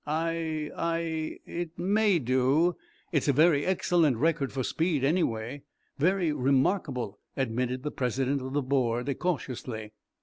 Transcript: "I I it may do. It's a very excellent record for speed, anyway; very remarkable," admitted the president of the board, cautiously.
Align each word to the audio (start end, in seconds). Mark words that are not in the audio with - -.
"I 0.07 0.71
I 0.75 1.37
it 1.45 1.77
may 1.77 2.17
do. 2.17 2.75
It's 3.11 3.27
a 3.27 3.33
very 3.33 3.67
excellent 3.67 4.17
record 4.17 4.51
for 4.51 4.63
speed, 4.63 5.03
anyway; 5.03 5.61
very 5.99 6.31
remarkable," 6.33 7.19
admitted 7.37 7.83
the 7.83 7.91
president 7.91 8.41
of 8.41 8.53
the 8.53 8.63
board, 8.63 9.15
cautiously. 9.19 9.91